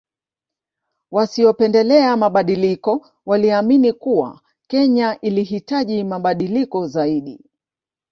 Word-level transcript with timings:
Wasiopendelea 1.11 2.17
mabadiliko 2.17 3.07
waliamini 3.25 3.93
kuwa 3.93 4.41
Kenya 4.67 5.19
ilihitaji 5.21 6.03
mabadiliko 6.03 6.87
zaidi 6.87 7.39